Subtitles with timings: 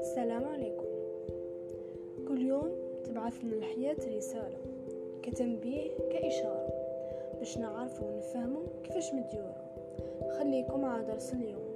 [0.00, 0.84] السلام عليكم.
[2.28, 2.70] كل يوم
[3.04, 4.58] تبعث لنا الحياة رسالة
[5.22, 6.68] كتنبيه كإشارة
[7.38, 9.64] باش نعرفو ونفهمو كيفاش مديورة.
[10.38, 11.68] خليكم مع درس اليوم.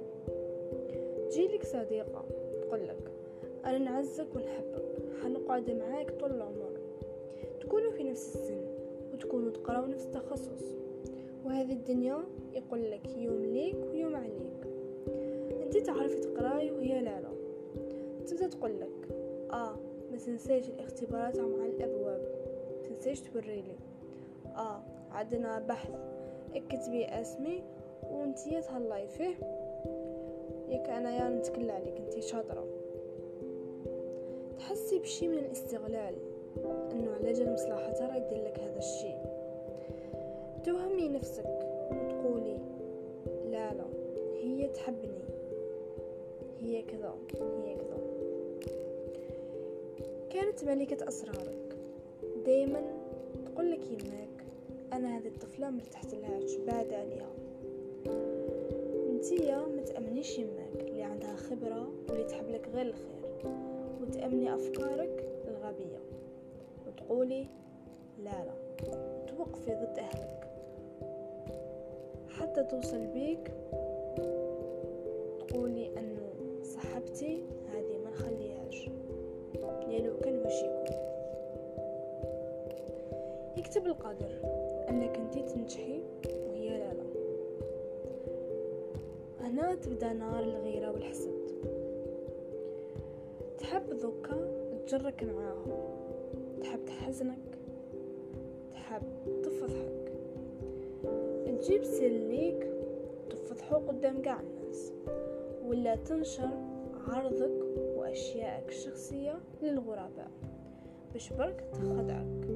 [1.29, 2.25] تجيلك صديقة
[2.61, 3.11] تقولك
[3.65, 4.83] أنا نعزك ونحبك
[5.23, 6.79] حنقعد معاك طول العمر.
[7.61, 8.65] تكونوا في نفس السن
[9.13, 10.92] وتكونوا تقراو نفس التخصص.
[11.45, 12.23] وهذه الدنيا
[12.53, 14.67] يقول لك يوم ليك ويوم عليك.
[15.63, 17.29] أنت تعرفي تقراي وهي لا لا.
[18.27, 19.11] تبدأ تقول لك
[19.51, 19.75] آه
[20.11, 22.21] ما تنسيش الاختبارات مع الأبواب.
[22.83, 23.75] تنسيش توريلي
[24.45, 25.91] آه عندنا بحث.
[26.55, 27.63] اكتبي اسمي
[28.11, 29.35] وانتي تهلاي فيه.
[30.69, 32.67] ياك أنا يا نتكلى عليك انتي شاطرة.
[34.57, 36.15] تحسي بشي من الاستغلال
[36.91, 39.17] إنه على جال مصلحتها يدير لك هذا الشيء
[40.63, 41.45] توهمي نفسك
[41.91, 42.57] وتقولي
[43.51, 43.85] لا لا
[44.43, 45.23] هي تحبني.
[46.59, 47.15] هي كذا
[47.63, 47.97] هي كذا.
[50.29, 51.77] كانت ملكة أسرارك.
[52.45, 52.81] دايما
[53.45, 54.45] تقول لك يماك
[54.93, 57.29] أنا هذه الطفلة مرتحت لهاش بعد عليها؟
[59.09, 63.23] انتيا ما تأمنيش يماك اللي عندها خبرة واللي تحب لك غير الخير
[64.01, 65.99] وتأمني أفكارك الغبية
[66.87, 67.47] وتقولي
[68.23, 68.53] لا لا
[69.27, 70.52] توقفي ضد أهلك.
[72.39, 73.51] حتى توصل بيك
[75.47, 78.89] تقولي أنه صاحبتي هذه ما نخليهاش.
[79.87, 80.97] لأنه كان واش يكون
[83.57, 84.31] يكتب القدر
[84.89, 86.03] أنك انتي تنجحي
[86.47, 87.03] وهي لا لا.
[89.41, 91.33] هنا تبدأ نار الغيرة والحسد.
[93.57, 94.35] تحب ذوكا
[94.87, 95.71] تجرك معاهم.
[96.61, 97.57] تحب تحزنك.
[98.73, 99.03] تحب
[99.43, 100.02] تفضحك.
[101.63, 102.67] تجيب سر ليك
[103.29, 104.93] تفضحو قدام قاع الناس
[105.65, 106.49] ولا تنشر
[107.07, 107.63] عرضك
[107.95, 110.31] وأشياءك الشخصية للغرباء
[111.13, 112.47] باش برك تخدعك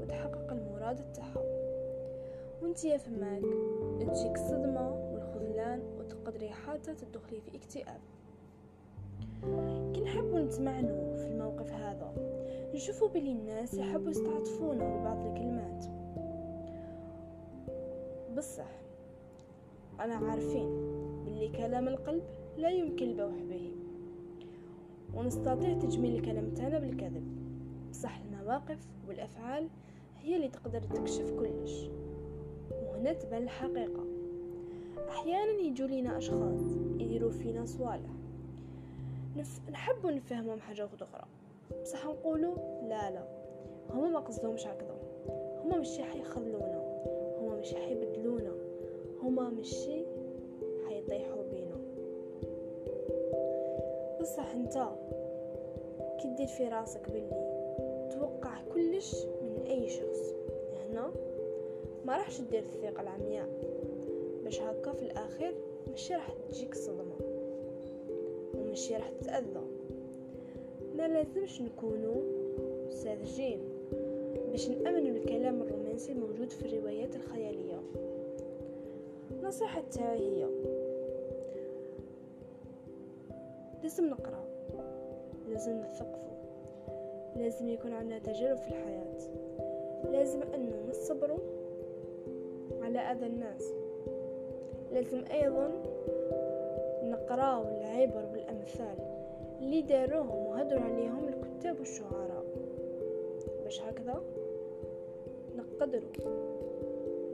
[0.00, 1.44] وتحقق المراد تاعها
[2.62, 3.42] وانت يا فماك
[4.00, 8.00] تجيك الصدمة والخذلان وتقدري حتى تدخلي في اكتئاب.
[9.94, 12.14] كي نحبوا نتمعنوا في الموقف هذا
[12.74, 16.03] نشوفوا بلي الناس يحبوا يستعطفونا ببعض الكلمات.
[18.36, 18.70] بصح
[20.00, 20.68] أنا عارفين
[21.24, 22.22] باللي كلام القلب
[22.56, 23.72] لا يمكن البوح به
[25.14, 27.24] ونستطيع تجميل الكلام تاعنا بالكذب.
[27.90, 28.78] بصح المواقف
[29.08, 29.68] والأفعال
[30.20, 31.88] هي اللي تقدر تكشف كلش.
[32.70, 34.04] وهنا تبان الحقيقة
[35.08, 36.62] أحيانا يجوا لينا أشخاص
[36.98, 38.10] يديروا فينا صوالح.
[39.36, 39.60] نف...
[39.70, 41.24] نحبوا نفهمهم حاجة أخرى.
[41.82, 43.24] بصح نقولوا لا لا.
[43.90, 44.96] هما ما قصدهمش هكذا.
[45.64, 46.82] هما ماشي حيخذلونا
[47.40, 48.03] هما ماشي حيبدلونا
[49.44, 50.04] هما ماشي
[50.88, 51.76] حيطيحوا بينا
[54.20, 54.88] بصح انت
[56.22, 57.54] كي دير في راسك باللي
[58.10, 60.34] توقع كلش من أي شخص.
[60.86, 61.12] هنا
[62.04, 63.48] ما راحش دير الثقة العمياء.
[64.44, 65.54] باش هكا في الاخير
[65.90, 67.16] ماشي راح تجيك صدمة
[68.54, 69.62] وماشي راح تتأذى.
[70.96, 72.22] ما لازمش نكونوا
[72.90, 73.60] ساذجين
[74.50, 77.80] باش نأمن الكلام الرومانسي الموجود في الروايات الخيالية.
[79.44, 80.46] نصيحة تاعي هي
[83.82, 84.44] لازم نقرأ
[85.48, 86.34] لازم نثقفوا
[87.36, 89.04] لازم يكون عندنا تجارب في الحياة
[90.12, 91.38] لازم أنه نصبروا
[92.82, 93.72] على أذى الناس
[94.92, 95.70] لازم أيضا
[97.02, 98.96] نقراو العبر والأمثال
[99.60, 102.44] اللي داروهم وهدروا عليهم الكتاب والشعراء.
[103.64, 104.22] باش هكذا
[105.56, 106.10] نقدروا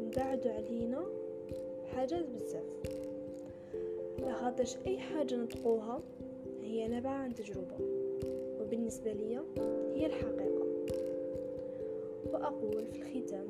[0.01, 1.20] نبعدوا علينا
[1.97, 2.65] حاجات بزاف.
[4.19, 6.01] لخاطرش أي حاجة نطقوها
[6.63, 7.77] هي نبع عن تجربة
[8.61, 9.39] وبالنسبة لي
[9.95, 10.67] هي الحقيقة.
[12.33, 13.47] وأقول في الختام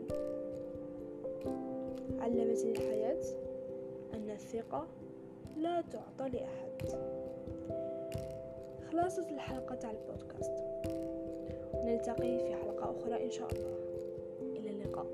[2.21, 3.23] علمتني الحياة
[4.15, 4.87] أن الثقة
[5.57, 6.71] لا تعطى لأحد.
[8.91, 10.53] خلاصة الحلقة تاع البودكاست.
[11.75, 13.77] نلتقي في حلقة أخرى إن شاء الله.
[14.57, 15.07] إلى اللقاء.